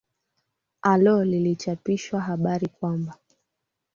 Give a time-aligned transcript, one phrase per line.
[0.81, 3.15] alo lilichapisha habari kwamba